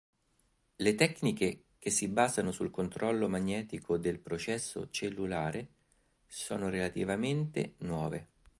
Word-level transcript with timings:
Le 0.77 0.95
tecniche 0.95 1.65
che 1.77 1.91
si 1.91 2.07
basano 2.07 2.51
sul 2.51 2.71
controllo 2.71 3.29
magnetico 3.29 3.99
del 3.99 4.17
processo 4.17 4.89
cellulare 4.89 5.73
sono 6.25 6.69
relativamente 6.69 7.75
nuove. 7.81 8.27